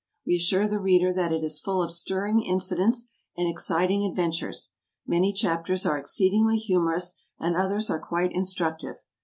We 0.25 0.33
assure 0.37 0.67
the 0.67 0.79
reader 0.79 1.13
that 1.13 1.31
it 1.31 1.43
is 1.43 1.59
full 1.59 1.79
of 1.79 1.91
stirring 1.91 2.41
incidents 2.41 3.07
and 3.37 3.47
exciting 3.47 4.03
adventures. 4.03 4.71
Many 5.05 5.31
chapters 5.31 5.85
are 5.85 5.99
exceedingly 5.99 6.57
humorous, 6.57 7.13
and 7.37 7.55
others 7.55 7.91
are 7.91 7.99
quite 7.99 8.31
instructive. 8.31 8.95